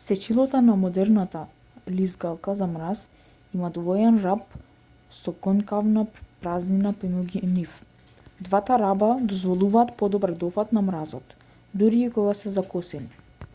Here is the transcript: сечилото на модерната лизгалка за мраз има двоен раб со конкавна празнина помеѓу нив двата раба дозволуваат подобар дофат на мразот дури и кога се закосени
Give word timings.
сечилото 0.00 0.58
на 0.66 0.74
модерната 0.82 1.40
лизгалка 1.90 2.52
за 2.60 2.66
мраз 2.74 3.00
има 3.56 3.70
двоен 3.78 4.20
раб 4.26 4.52
со 5.20 5.34
конкавна 5.48 6.04
празнина 6.44 6.92
помеѓу 7.02 7.50
нив 7.56 7.74
двата 8.50 8.78
раба 8.86 9.10
дозволуваат 9.32 9.90
подобар 10.04 10.34
дофат 10.44 10.76
на 10.78 10.84
мразот 10.92 11.34
дури 11.82 12.04
и 12.06 12.12
кога 12.20 12.36
се 12.44 12.54
закосени 12.60 13.50